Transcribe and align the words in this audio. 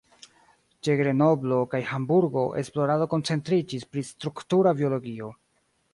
Ĉe 0.85 0.93
Grenoblo 1.01 1.59
kaj 1.73 1.81
Hamburgo, 1.89 2.45
esplorado 2.63 3.09
koncentriĝis 3.15 3.89
pri 3.93 4.07
struktura 4.11 4.75
biologio. 4.81 5.29